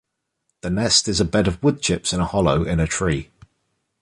The 0.61 0.71
nest 0.71 1.07
is 1.07 1.19
a 1.21 1.25
bed 1.25 1.47
of 1.47 1.61
wood 1.61 1.79
chips 1.79 2.11
in 2.11 2.19
a 2.19 2.25
hollow 2.25 2.63
in 2.63 2.79
a 2.79 2.87
tree. 2.87 3.29